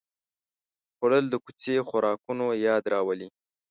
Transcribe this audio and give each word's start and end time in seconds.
خوړل 0.95 1.25
د 1.29 1.35
کوڅې 1.45 1.75
خوراکونو 1.87 2.45
یاد 2.67 2.83
راولي 2.93 3.29